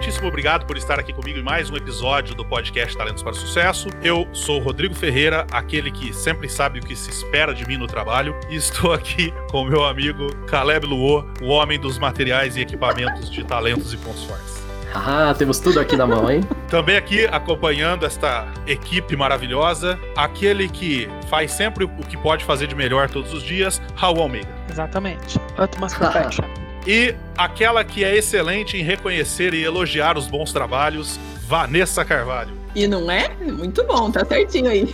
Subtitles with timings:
[0.00, 3.34] Muitíssimo obrigado por estar aqui comigo em mais um episódio do podcast Talentos para o
[3.34, 3.90] Sucesso.
[4.02, 7.86] Eu sou Rodrigo Ferreira, aquele que sempre sabe o que se espera de mim no
[7.86, 13.28] trabalho, e estou aqui com meu amigo Caleb Luo, o homem dos materiais e equipamentos
[13.28, 14.64] de talentos e pontos fortes.
[14.94, 16.40] Ah, temos tudo aqui na mão, hein?
[16.70, 22.74] Também aqui acompanhando esta equipe maravilhosa, aquele que faz sempre o que pode fazer de
[22.74, 24.48] melhor todos os dias, Raul Almeida.
[24.70, 25.38] Exatamente.
[25.58, 26.69] Utmost perfection.
[26.92, 32.52] E aquela que é excelente em reconhecer e elogiar os bons trabalhos, Vanessa Carvalho.
[32.74, 33.28] E não é?
[33.36, 34.88] Muito bom, tá certinho aí.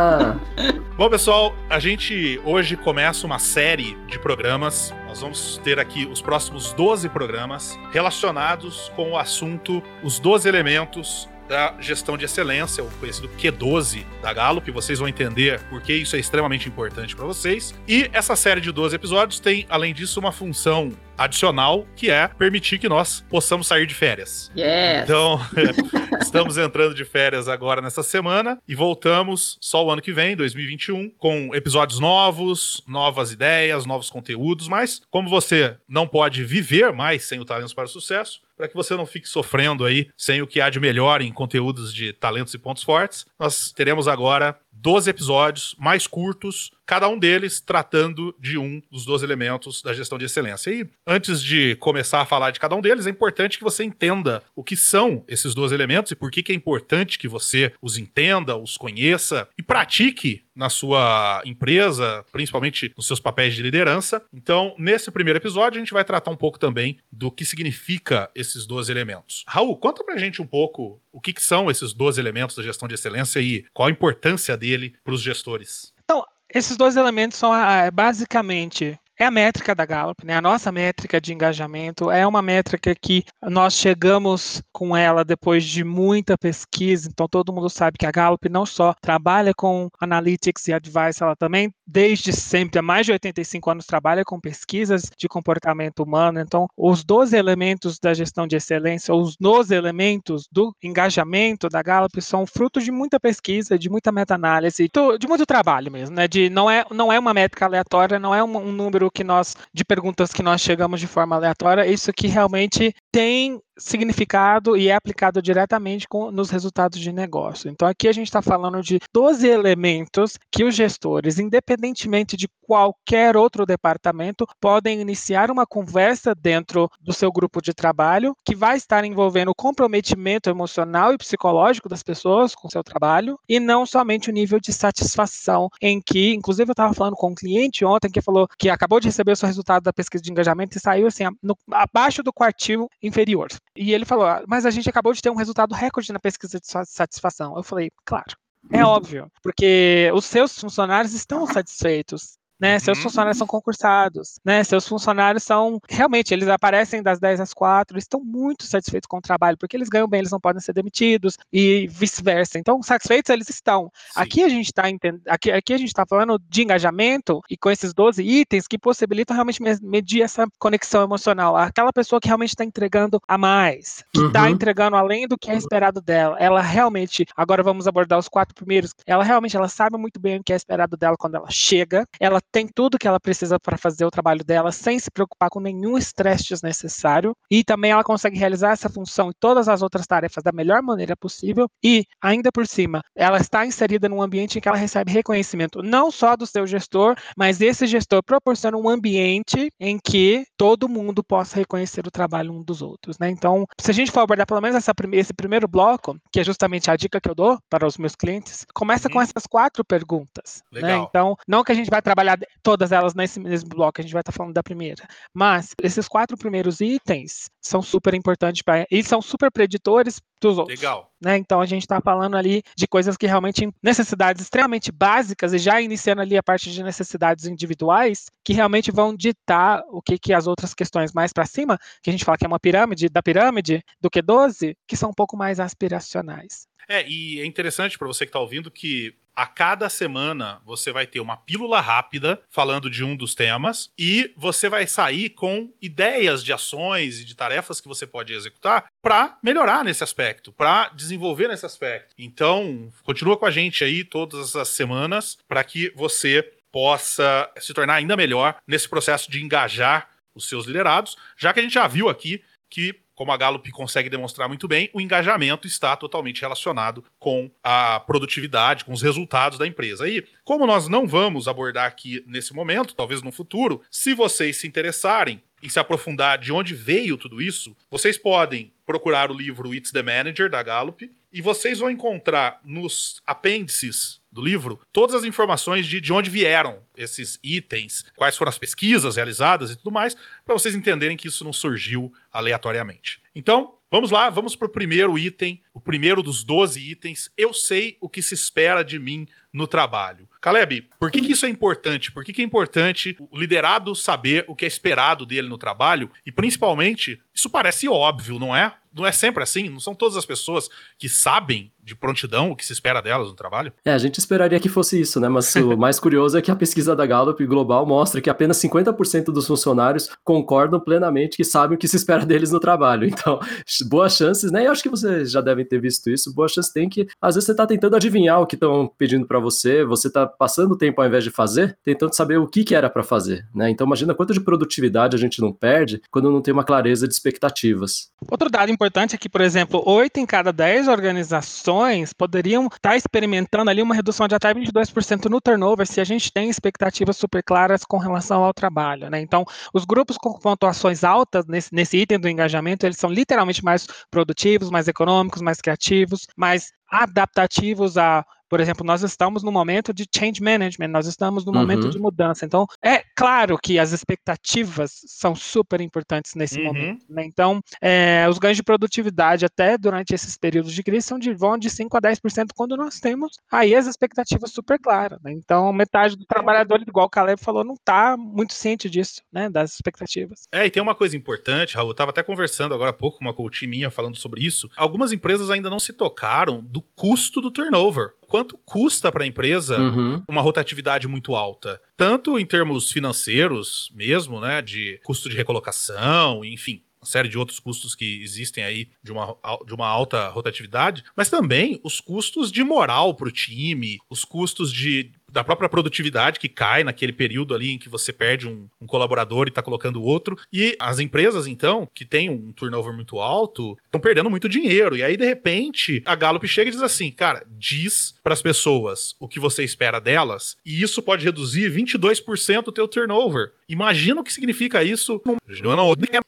[0.96, 4.94] bom, pessoal, a gente hoje começa uma série de programas.
[5.06, 11.28] Nós vamos ter aqui os próximos 12 programas relacionados com o assunto Os 12 Elementos
[11.52, 14.70] da gestão de excelência, o conhecido Q12 da Gallup.
[14.70, 17.74] Vocês vão entender por que isso é extremamente importante para vocês.
[17.86, 22.78] E essa série de 12 episódios tem, além disso, uma função adicional, que é permitir
[22.78, 24.50] que nós possamos sair de férias.
[24.56, 25.04] Yes.
[25.04, 25.38] Então,
[26.20, 31.10] estamos entrando de férias agora nessa semana e voltamos só o ano que vem, 2021,
[31.10, 37.38] com episódios novos, novas ideias, novos conteúdos, mas como você não pode viver mais sem
[37.38, 40.60] o Talentos para o Sucesso, para que você não fique sofrendo aí sem o que
[40.60, 45.76] há de melhor em conteúdos de talentos e pontos fortes, nós teremos agora 12 episódios
[45.78, 50.70] mais curtos, cada um deles tratando de um dos 12 elementos da gestão de excelência.
[50.70, 54.42] E antes de começar a falar de cada um deles, é importante que você entenda
[54.56, 57.96] o que são esses 12 elementos e por que, que é importante que você os
[57.96, 64.22] entenda, os conheça e pratique na sua empresa, principalmente nos seus papéis de liderança.
[64.32, 68.66] Então, nesse primeiro episódio, a gente vai tratar um pouco também do que significa esses
[68.66, 69.44] 12 elementos.
[69.48, 72.88] Raul, conta pra gente um pouco o que, que são esses 12 elementos da gestão
[72.88, 75.92] de excelência e qual a importância dele para os gestores.
[76.04, 80.34] Então, esses dois elementos são ah, basicamente é a métrica da Gallup, né?
[80.36, 85.84] A nossa métrica de engajamento é uma métrica que nós chegamos com ela depois de
[85.84, 87.08] muita pesquisa.
[87.10, 91.36] Então todo mundo sabe que a Gallup não só trabalha com analytics e advice, ela
[91.36, 96.40] também desde sempre, há mais de 85 anos trabalha com pesquisas de comportamento humano.
[96.40, 102.20] Então os 12 elementos da gestão de excelência, os 12 elementos do engajamento da Gallup
[102.22, 106.26] são fruto de muita pesquisa, de muita meta-análise, de muito trabalho mesmo, né?
[106.26, 109.56] De não é não é uma métrica aleatória, não é um, um número que nós
[109.72, 114.94] de perguntas que nós chegamos de forma aleatória, isso que realmente tem significado e é
[114.94, 117.70] aplicado diretamente com, nos resultados de negócio.
[117.70, 123.36] Então, aqui a gente está falando de 12 elementos que os gestores, independentemente de qualquer
[123.36, 129.04] outro departamento, podem iniciar uma conversa dentro do seu grupo de trabalho que vai estar
[129.04, 134.30] envolvendo o comprometimento emocional e psicológico das pessoas com o seu trabalho e não somente
[134.30, 138.22] o nível de satisfação em que, inclusive eu estava falando com um cliente ontem que
[138.22, 141.24] falou que acabou de receber o seu resultado da pesquisa de engajamento e saiu assim,
[141.42, 143.48] no, abaixo do quartil inferior.
[143.76, 146.60] E ele falou: ah, Mas a gente acabou de ter um resultado recorde na pesquisa
[146.60, 147.56] de satisfação.
[147.56, 148.36] Eu falei: Claro.
[148.70, 152.78] É óbvio, porque os seus funcionários estão satisfeitos né?
[152.78, 153.02] Seus uhum.
[153.02, 154.62] funcionários são concursados, né?
[154.62, 159.20] Seus funcionários são realmente eles aparecem das 10 às 4, estão muito satisfeitos com o
[159.20, 162.60] trabalho, porque eles ganham bem, eles não podem ser demitidos e vice-versa.
[162.60, 163.90] Então, satisfeitos eles estão.
[164.14, 164.84] Aqui a gente está
[165.26, 169.34] aqui, aqui a gente está falando de engajamento e com esses 12 itens que possibilitam
[169.34, 171.56] realmente medir essa conexão emocional.
[171.56, 174.50] Aquela pessoa que realmente está entregando a mais, que está uhum.
[174.50, 176.36] entregando além do que é esperado dela.
[176.38, 178.94] Ela realmente, agora vamos abordar os quatro primeiros.
[179.04, 182.06] Ela realmente ela sabe muito bem o que é esperado dela quando ela chega.
[182.20, 185.58] Ela tem tudo que ela precisa para fazer o trabalho dela sem se preocupar com
[185.58, 190.44] nenhum estresse desnecessário e também ela consegue realizar essa função e todas as outras tarefas
[190.44, 194.68] da melhor maneira possível e ainda por cima ela está inserida num ambiente em que
[194.68, 199.98] ela recebe reconhecimento não só do seu gestor, mas esse gestor proporciona um ambiente em
[199.98, 203.30] que todo mundo possa reconhecer o trabalho um dos outros, né?
[203.30, 206.90] Então, se a gente for abordar pelo menos essa, esse primeiro bloco, que é justamente
[206.90, 209.14] a dica que eu dou para os meus clientes, começa uhum.
[209.14, 210.62] com essas quatro perguntas.
[210.70, 210.80] Né?
[210.82, 211.00] Legal.
[211.00, 211.06] Né?
[211.08, 212.31] Então, não que a gente vai trabalhar
[212.62, 215.06] todas elas nesse mesmo bloco, a gente vai estar tá falando da primeira.
[215.34, 220.78] Mas esses quatro primeiros itens são super importantes para e são super preditores dos outros.
[220.78, 221.12] Legal.
[221.20, 221.36] Né?
[221.36, 225.80] Então a gente está falando ali de coisas que realmente necessidades extremamente básicas e já
[225.80, 230.46] iniciando ali a parte de necessidades individuais que realmente vão ditar o que, que as
[230.46, 233.82] outras questões mais para cima, que a gente fala que é uma pirâmide da pirâmide
[234.00, 236.66] do que 12, que são um pouco mais aspiracionais.
[236.88, 241.06] É, e é interessante para você que está ouvindo que A cada semana você vai
[241.06, 246.44] ter uma pílula rápida falando de um dos temas e você vai sair com ideias
[246.44, 251.48] de ações e de tarefas que você pode executar para melhorar nesse aspecto, para desenvolver
[251.48, 252.14] nesse aspecto.
[252.18, 257.94] Então, continua com a gente aí todas as semanas para que você possa se tornar
[257.94, 262.08] ainda melhor nesse processo de engajar os seus liderados, já que a gente já viu
[262.08, 267.50] aqui que como a Gallup consegue demonstrar muito bem, o engajamento está totalmente relacionado com
[267.62, 270.08] a produtividade, com os resultados da empresa.
[270.08, 274.66] E como nós não vamos abordar aqui nesse momento, talvez no futuro, se vocês se
[274.66, 279.90] interessarem em se aprofundar de onde veio tudo isso, vocês podem procurar o livro It's
[279.90, 285.86] the Manager da Gallup e vocês vão encontrar nos apêndices do livro todas as informações
[285.86, 290.54] de, de onde vieram esses itens, quais foram as pesquisas realizadas e tudo mais, para
[290.54, 293.22] vocês entenderem que isso não surgiu aleatoriamente.
[293.34, 297.30] Então, vamos lá, vamos para o primeiro item, o primeiro dos 12 itens.
[297.34, 300.28] Eu sei o que se espera de mim no trabalho.
[300.38, 302.12] Caleb, por que, que isso é importante?
[302.12, 306.10] Por que, que é importante o liderado saber o que é esperado dele no trabalho?
[306.26, 308.74] E principalmente, isso parece óbvio, não é?
[308.92, 309.68] Não é sempre assim?
[309.68, 310.68] Não são todas as pessoas
[310.98, 313.72] que sabem de prontidão o que se espera delas no trabalho?
[313.84, 315.28] É, a gente esperaria que fosse isso, né?
[315.28, 319.26] Mas o mais curioso é que a pesquisa da Gallup Global mostra que apenas 50%
[319.26, 323.06] dos funcionários concordam plenamente que sabem o que se espera deles no trabalho.
[323.06, 323.40] Então,
[323.88, 324.66] boas chances, né?
[324.66, 326.32] Eu acho que vocês já devem ter visto isso.
[326.34, 329.38] Boas chances tem que, às vezes, você está tentando adivinhar o que estão pedindo para
[329.38, 332.88] você, você está passando tempo ao invés de fazer, tentando saber o que, que era
[332.88, 333.70] para fazer, né?
[333.70, 337.14] Então, imagina quanto de produtividade a gente não perde quando não tem uma clareza de
[337.14, 338.10] expectativas.
[338.30, 341.72] Outro dado importante é que, por exemplo, 8 em cada 10 organizações
[342.16, 346.32] poderiam estar tá experimentando ali uma redução de até 22% no turnover se a gente
[346.32, 349.20] tem expectativas super claras com relação ao trabalho, né?
[349.20, 353.86] Então, os grupos com pontuações altas nesse, nesse item do engajamento, eles são literalmente mais
[354.10, 360.06] produtivos, mais econômicos, mais criativos, mais adaptativos a por exemplo, nós estamos no momento de
[360.14, 361.58] change management, nós estamos no uhum.
[361.60, 362.44] momento de mudança.
[362.44, 366.66] Então, é claro que as expectativas são super importantes nesse uhum.
[366.66, 367.06] momento.
[367.08, 367.24] Né?
[367.24, 371.56] Então, é, os ganhos de produtividade até durante esses períodos de crise são de, vão
[371.56, 375.18] de 5 a 10% quando nós temos aí as expectativas super claras.
[375.22, 375.32] Né?
[375.32, 379.72] Então, metade do trabalhador, igual o Caleb falou, não está muito ciente disso, né, das
[379.72, 380.40] expectativas.
[380.52, 383.24] É, e tem uma coisa importante, Raul, eu estava até conversando agora há pouco com
[383.24, 384.68] uma coach minha falando sobre isso.
[384.76, 389.78] Algumas empresas ainda não se tocaram do custo do turnover quanto custa para a empresa
[389.78, 390.22] uhum.
[390.26, 391.78] uma rotatividade muito alta.
[391.94, 394.62] Tanto em termos financeiros mesmo, né?
[394.62, 399.36] De custo de recolocação, enfim uma série de outros custos que existem aí de uma,
[399.66, 404.72] de uma alta rotatividade, mas também os custos de moral para o time, os custos
[404.72, 408.86] de da própria produtividade que cai naquele período ali em que você perde um, um
[408.86, 410.38] colaborador e está colocando outro.
[410.52, 414.96] E as empresas, então, que têm um turnover muito alto, estão perdendo muito dinheiro.
[414.96, 419.16] E aí, de repente, a Gallup chega e diz assim: cara, diz para as pessoas
[419.18, 423.52] o que você espera delas, e isso pode reduzir 22% o teu turnover.
[423.68, 425.18] Imagina o que significa isso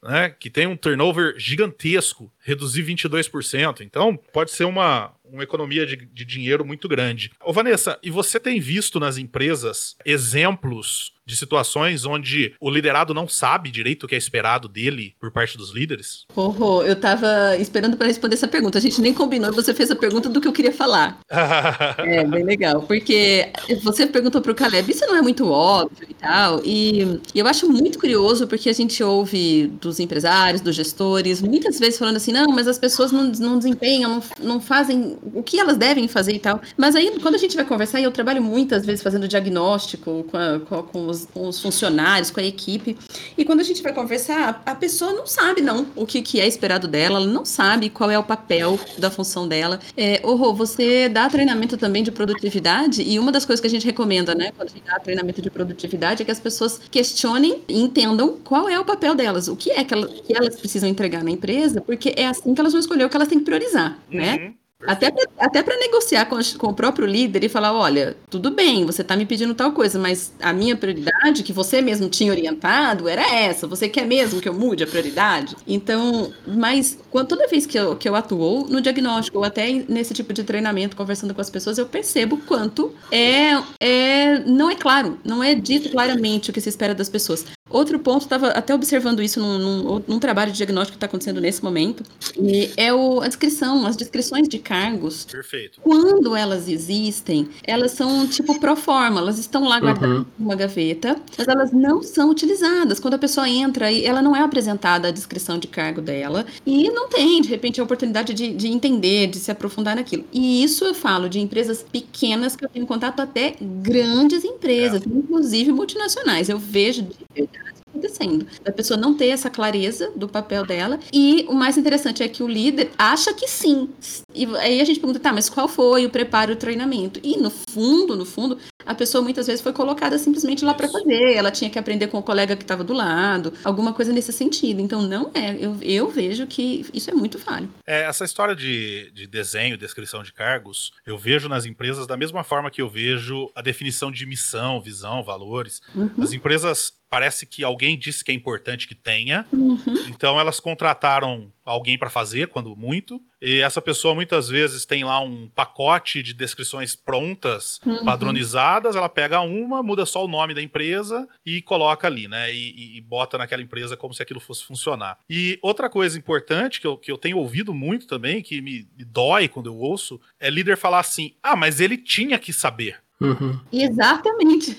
[0.02, 3.82] né, que tem um turnover gigantesco, reduzir 22%.
[3.82, 7.30] Então, pode ser uma, uma economia de, de dinheiro muito grande.
[7.44, 13.28] Ô Vanessa, e você tem visto nas empresas exemplos de situações onde o liderado não
[13.28, 16.24] sabe direito o que é esperado dele por parte dos líderes?
[16.36, 18.78] Oh, eu tava esperando para responder essa pergunta.
[18.78, 21.18] A gente nem combinou e você fez a pergunta do que eu queria falar.
[21.98, 22.82] é, bem legal.
[22.82, 23.48] Porque
[23.82, 26.60] você perguntou para o Caleb, isso não é muito óbvio e tal.
[26.64, 31.78] E, e eu acho muito curioso porque a gente ouve dos empresários, dos gestores, muitas
[31.78, 35.58] vezes falando assim, não, mas as pessoas não, não desempenham, não, não fazem o que
[35.58, 36.60] elas devem fazer e tal.
[36.76, 40.36] Mas aí, quando a gente vai conversar, e eu trabalho muitas vezes fazendo diagnóstico com,
[40.36, 42.96] a, com, com os, os funcionários, com a equipe.
[43.36, 46.46] E quando a gente vai conversar, a pessoa não sabe, não, o que, que é
[46.46, 49.80] esperado dela, ela não sabe qual é o papel da função dela.
[49.96, 50.20] É,
[50.54, 54.52] você dá treinamento também de produtividade, e uma das coisas que a gente recomenda, né,
[54.56, 58.68] quando a gente dá treinamento de produtividade, é que as pessoas questionem e entendam qual
[58.68, 62.14] é o papel delas, o que é que, que elas precisam entregar na empresa, porque
[62.16, 64.34] é assim que elas vão escolher o que elas têm que priorizar, né?
[64.34, 64.44] uhum.
[64.44, 64.54] né?
[64.86, 69.02] Até até para negociar com, com, o próprio líder e falar, olha, tudo bem, você
[69.02, 73.22] está me pedindo tal coisa, mas a minha prioridade, que você mesmo tinha orientado, era
[73.34, 73.66] essa.
[73.66, 75.56] Você quer mesmo que eu mude a prioridade?
[75.66, 80.14] Então, mas quando, toda vez que eu, que eu atuo no diagnóstico ou até nesse
[80.14, 85.18] tipo de treinamento, conversando com as pessoas, eu percebo quanto é, é não é claro,
[85.24, 87.44] não é dito claramente o que se espera das pessoas.
[87.74, 91.40] Outro ponto, estava até observando isso num, num, num, trabalho de diagnóstico que está acontecendo
[91.40, 92.04] nesse momento,
[92.38, 95.24] e é o, a descrição, as descrições de cargos.
[95.24, 95.80] Perfeito.
[95.80, 100.24] Quando elas existem, elas são tipo pro forma, elas estão lá guardadas uhum.
[100.38, 103.00] uma gaveta, mas elas não são utilizadas.
[103.00, 107.08] Quando a pessoa entra, ela não é apresentada a descrição de cargo dela e não
[107.08, 110.24] tem, de repente, a oportunidade de, de entender, de se aprofundar naquilo.
[110.32, 115.08] E isso eu falo de empresas pequenas que eu tenho contato até grandes empresas, é.
[115.08, 116.48] inclusive multinacionais.
[116.48, 117.63] Eu vejo de verdade
[117.94, 118.46] acontecendo.
[118.64, 120.98] A pessoa não ter essa clareza do papel dela.
[121.12, 123.88] E o mais interessante é que o líder acha que sim.
[124.34, 127.20] E aí a gente pergunta, tá, mas qual foi o preparo e o treinamento?
[127.22, 131.34] E no fundo, no fundo, a pessoa muitas vezes foi colocada simplesmente lá para fazer.
[131.34, 134.80] Ela tinha que aprender com o colega que estava do lado, alguma coisa nesse sentido.
[134.80, 135.56] Então, não é.
[135.58, 137.68] Eu, eu vejo que isso é muito falho.
[137.86, 142.44] É, essa história de, de desenho, descrição de cargos, eu vejo nas empresas da mesma
[142.44, 145.80] forma que eu vejo a definição de missão, visão, valores.
[145.94, 146.10] Uhum.
[146.22, 149.46] As empresas parece que alguém disse que é importante que tenha.
[149.52, 149.78] Uhum.
[150.08, 153.22] Então elas contrataram alguém para fazer, quando muito.
[153.44, 158.04] E essa pessoa muitas vezes tem lá um pacote de descrições prontas, uhum.
[158.04, 158.96] padronizadas.
[158.96, 162.52] Ela pega uma, muda só o nome da empresa e coloca ali, né?
[162.54, 165.18] E, e, bota naquela empresa como se aquilo fosse funcionar.
[165.28, 169.04] E outra coisa importante que eu, que eu tenho ouvido muito também, que me, me
[169.04, 173.04] dói quando eu ouço, é líder falar assim: ah, mas ele tinha que saber.
[173.20, 173.60] Uhum.
[173.72, 174.76] Exatamente.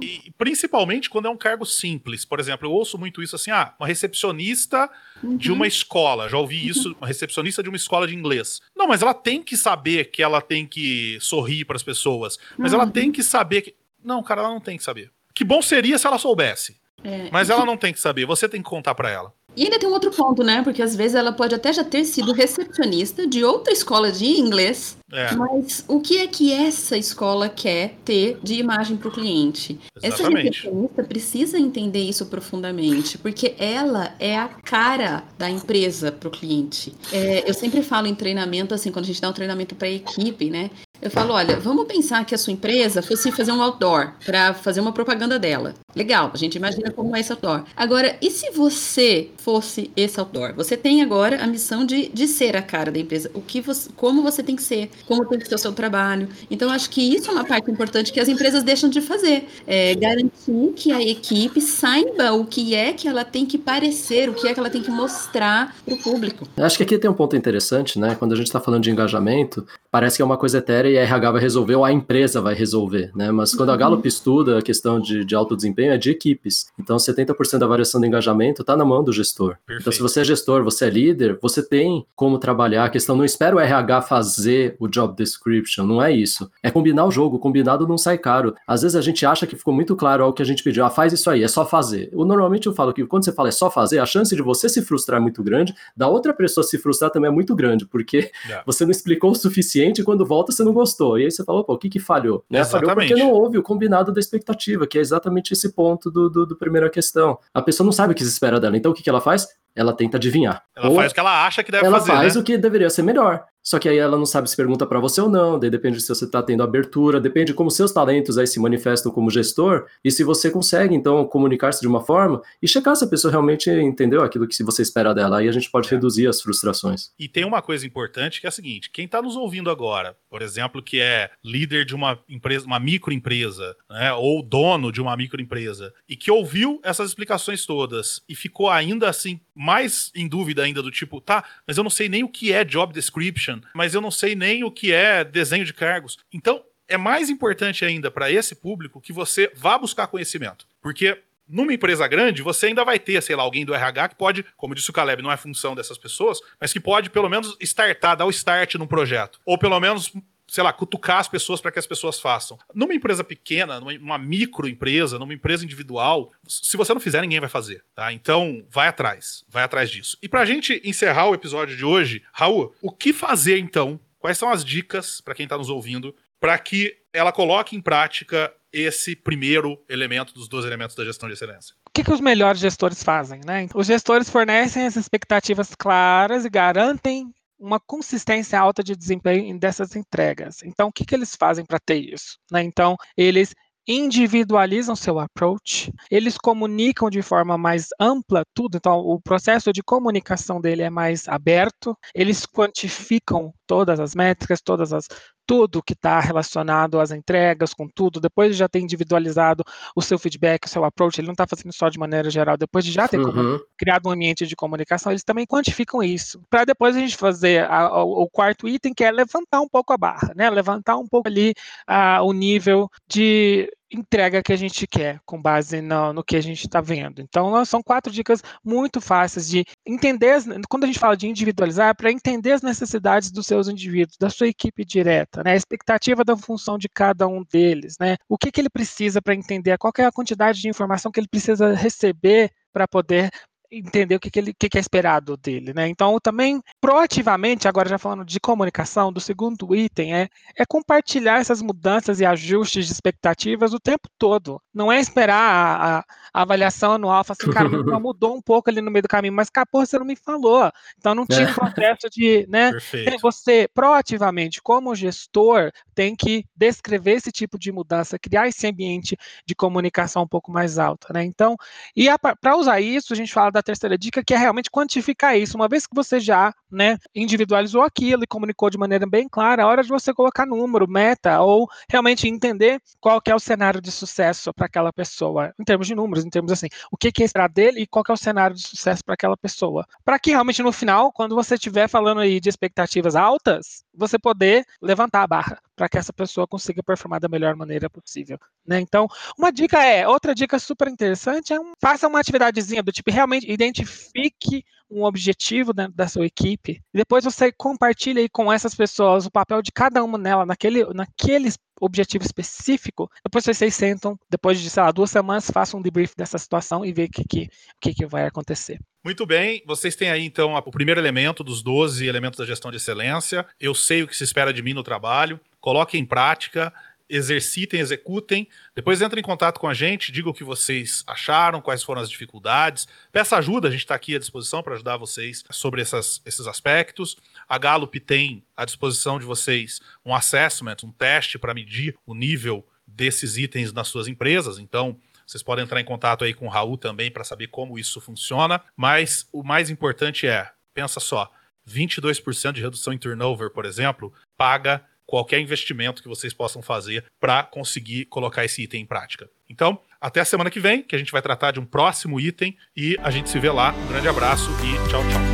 [0.00, 2.24] E principalmente quando é um cargo simples.
[2.24, 4.90] Por exemplo, eu ouço muito isso assim: ah, uma recepcionista
[5.22, 5.36] uhum.
[5.36, 6.28] de uma escola.
[6.28, 8.60] Já ouvi isso, uma recepcionista de uma escola de inglês.
[8.76, 12.38] Não, mas ela tem que saber que ela tem que sorrir para as pessoas.
[12.56, 12.80] Mas uhum.
[12.80, 13.74] ela tem que saber que.
[14.02, 15.10] Não, cara, ela não tem que saber.
[15.34, 16.76] Que bom seria se ela soubesse.
[17.02, 17.28] É.
[17.30, 19.32] Mas ela não tem que saber, você tem que contar para ela.
[19.56, 20.62] E ainda tem um outro ponto, né?
[20.62, 24.96] Porque às vezes ela pode até já ter sido recepcionista de outra escola de inglês,
[25.12, 25.34] é.
[25.34, 29.78] mas o que é que essa escola quer ter de imagem para o cliente?
[30.02, 30.14] Exatamente.
[30.14, 36.30] Essa recepcionista precisa entender isso profundamente, porque ela é a cara da empresa para o
[36.30, 36.94] cliente.
[37.12, 39.90] É, eu sempre falo em treinamento, assim, quando a gente dá um treinamento para a
[39.90, 40.70] equipe, né?
[41.00, 44.80] Eu falo, olha, vamos pensar que a sua empresa fosse fazer um outdoor para fazer
[44.80, 45.74] uma propaganda dela.
[45.94, 47.64] Legal, a gente imagina como é esse outdoor.
[47.76, 50.54] Agora, e se você fosse esse outdoor?
[50.54, 53.30] Você tem agora a missão de, de ser a cara da empresa.
[53.34, 56.28] O que você, como você tem que ser, como tem que ser o seu trabalho.
[56.50, 59.46] Então, acho que isso é uma parte importante que as empresas deixam de fazer.
[59.66, 64.34] É garantir que a equipe saiba o que é que ela tem que parecer, o
[64.34, 66.46] que é que ela tem que mostrar para o público.
[66.56, 68.14] Acho que aqui tem um ponto interessante, né?
[68.18, 71.02] Quando a gente está falando de engajamento, parece que é uma coisa etérea e a
[71.02, 73.30] RH vai resolver ou a empresa vai resolver, né?
[73.30, 76.66] Mas quando a Gallup estuda a questão de, de alto desempenho, é de equipes.
[76.78, 79.56] Então, 70% da variação do engajamento está na mão do gestor.
[79.66, 79.80] Perfeito.
[79.80, 82.84] Então, se você é gestor, você é líder, você tem como trabalhar.
[82.84, 86.50] A questão não espera o RH fazer o job description, não é isso.
[86.62, 88.54] É combinar o jogo, combinado não sai caro.
[88.66, 90.90] Às vezes a gente acha que ficou muito claro ao que a gente pediu, ah,
[90.90, 92.08] faz isso aí, é só fazer.
[92.12, 94.68] Eu, normalmente eu falo que quando você fala é só fazer, a chance de você
[94.68, 98.30] se frustrar é muito grande, da outra pessoa se frustrar também é muito grande, porque
[98.44, 98.62] yeah.
[98.66, 101.18] você não explicou o suficiente e quando volta você não gostou.
[101.18, 102.44] E aí você fala, opa, o que que falhou?
[102.48, 102.64] Né?
[102.64, 106.46] Falhou porque não houve o combinado da expectativa, que é exatamente esse ponto do, do,
[106.46, 107.38] do primeira questão.
[107.52, 109.46] A pessoa não sabe o que se espera dela, então o que, que ela faz?
[109.74, 110.62] Ela tenta adivinhar.
[110.76, 112.12] Ela Ou faz o que ela acha que deve ela fazer.
[112.12, 112.40] Ela faz né?
[112.40, 113.44] o que deveria ser melhor.
[113.64, 116.08] Só que aí ela não sabe se pergunta para você ou não, daí depende se
[116.08, 120.10] você está tendo abertura, depende de como seus talentos aí se manifestam como gestor e
[120.10, 124.22] se você consegue então comunicar-se de uma forma e checar se a pessoa realmente entendeu
[124.22, 125.38] aquilo que você espera dela.
[125.38, 125.90] Aí a gente pode é.
[125.92, 127.10] reduzir as frustrações.
[127.18, 130.42] E tem uma coisa importante que é a seguinte: quem está nos ouvindo agora, por
[130.42, 135.92] exemplo, que é líder de uma empresa, uma microempresa, né, ou dono de uma microempresa
[136.06, 140.90] e que ouviu essas explicações todas e ficou ainda assim mais em dúvida ainda do
[140.90, 144.10] tipo, tá, mas eu não sei nem o que é job description mas eu não
[144.10, 146.18] sei nem o que é desenho de cargos.
[146.32, 150.66] Então, é mais importante ainda para esse público que você vá buscar conhecimento.
[150.82, 154.44] Porque numa empresa grande, você ainda vai ter, sei lá, alguém do RH que pode,
[154.56, 158.16] como disse o Caleb, não é função dessas pessoas, mas que pode pelo menos startar,
[158.16, 159.40] dar o start num projeto.
[159.44, 160.12] Ou pelo menos
[160.46, 162.58] sei lá, cutucar as pessoas para que as pessoas façam.
[162.74, 167.84] Numa empresa pequena, numa microempresa, numa empresa individual, se você não fizer, ninguém vai fazer,
[167.94, 168.12] tá?
[168.12, 170.16] Então, vai atrás, vai atrás disso.
[170.22, 173.98] E para a gente encerrar o episódio de hoje, Raul, o que fazer então?
[174.18, 178.52] Quais são as dicas para quem está nos ouvindo para que ela coloque em prática
[178.72, 181.74] esse primeiro elemento dos dois elementos da gestão de excelência?
[181.86, 183.40] O que, que os melhores gestores fazem?
[183.46, 183.68] Né?
[183.74, 187.32] Os gestores fornecem as expectativas claras e garantem
[187.64, 190.62] uma consistência alta de desempenho dessas entregas.
[190.62, 192.38] Então, o que, que eles fazem para ter isso?
[192.52, 192.62] Né?
[192.62, 193.54] Então, eles
[193.86, 200.58] individualizam seu approach, eles comunicam de forma mais ampla tudo, então o processo de comunicação
[200.58, 205.08] dele é mais aberto, eles quantificam todas as métricas, todas as
[205.46, 209.62] tudo que está relacionado às entregas, com tudo, depois de já ter individualizado
[209.94, 212.84] o seu feedback, o seu approach, ele não está fazendo só de maneira geral, depois
[212.84, 213.60] de já ter uhum.
[213.76, 217.80] criado um ambiente de comunicação, eles também quantificam isso, para depois a gente fazer a,
[217.80, 220.48] a, o quarto item, que é levantar um pouco a barra, né?
[220.50, 221.54] levantar um pouco ali
[221.86, 226.40] a, o nível de entrega que a gente quer com base no, no que a
[226.40, 227.20] gente está vendo.
[227.20, 230.38] Então, são quatro dicas muito fáceis de entender,
[230.68, 234.30] quando a gente fala de individualizar, é para entender as necessidades dos seus indivíduos, da
[234.30, 235.52] sua equipe direta, né?
[235.52, 238.16] a expectativa da função de cada um deles, né?
[238.28, 241.28] o que, que ele precisa para entender, qual é a quantidade de informação que ele
[241.28, 243.30] precisa receber para poder
[243.70, 245.88] entender o que, que, ele, que, que é esperado dele, né?
[245.88, 251.60] Então, também, proativamente, agora já falando de comunicação, do segundo item, é, é compartilhar essas
[251.60, 254.60] mudanças e ajustes de expectativas o tempo todo.
[254.72, 257.68] Não é esperar a, a, a avaliação anual, falar assim, cara,
[258.00, 260.70] mudou um pouco ali no meio do caminho, mas, cara, porra, você não me falou.
[260.98, 261.52] Então, não tinha é.
[261.52, 262.70] processo de, né?
[262.72, 263.18] Perfeito.
[263.20, 269.16] Você, proativamente, como gestor, tem que descrever esse tipo de mudança, criar esse ambiente
[269.46, 271.24] de comunicação um pouco mais alta, né?
[271.24, 271.56] Então,
[271.96, 272.08] e
[272.40, 275.56] para usar isso, a gente fala da terceira dica, que é realmente quantificar isso.
[275.56, 279.64] Uma vez que você já né, individualizou aquilo e comunicou de maneira bem clara, é
[279.64, 284.52] hora de você colocar número, meta, ou realmente entender qual é o cenário de sucesso
[284.52, 287.48] para aquela pessoa, em termos de números, em termos assim, o que, que é esperar
[287.48, 289.86] dele e qual é o cenário de sucesso para aquela pessoa.
[290.04, 294.64] Para que realmente no final, quando você estiver falando aí de expectativas altas, você poder
[294.82, 298.38] levantar a barra para que essa pessoa consiga performar da melhor maneira possível.
[298.66, 298.80] Né?
[298.80, 299.06] Então,
[299.38, 303.50] uma dica é, outra dica super interessante é um, faça uma atividadezinha do tipo, realmente
[303.50, 309.26] identifique um objetivo dentro da sua equipe, e depois você compartilha aí com essas pessoas
[309.26, 311.50] o papel de cada uma nela naquele, naquele
[311.80, 316.38] objetivo específico, depois vocês sentam, depois de, sei lá, duas semanas, façam um debrief dessa
[316.38, 317.48] situação e ver o que, que,
[317.80, 318.78] que, que vai acontecer.
[319.04, 322.78] Muito bem, vocês têm aí então o primeiro elemento dos 12 elementos da gestão de
[322.78, 323.46] excelência.
[323.60, 326.70] Eu sei o que se espera de mim no trabalho, coloque em prática
[327.08, 328.46] exercitem, executem.
[328.74, 332.10] Depois entrem em contato com a gente, digam o que vocês acharam, quais foram as
[332.10, 332.86] dificuldades.
[333.10, 337.16] Peça ajuda, a gente está aqui à disposição para ajudar vocês sobre essas, esses aspectos.
[337.48, 342.66] A Gallup tem à disposição de vocês um assessment, um teste para medir o nível
[342.86, 344.58] desses itens nas suas empresas.
[344.58, 348.02] Então, vocês podem entrar em contato aí com o Raul também para saber como isso
[348.02, 348.60] funciona.
[348.76, 351.30] Mas o mais importante é, pensa só,
[351.66, 357.42] 22% de redução em turnover, por exemplo, paga qualquer investimento que vocês possam fazer para
[357.42, 359.28] conseguir colocar esse item em prática.
[359.48, 362.56] Então, até a semana que vem, que a gente vai tratar de um próximo item
[362.76, 363.72] e a gente se vê lá.
[363.72, 365.33] Um grande abraço e tchau, tchau.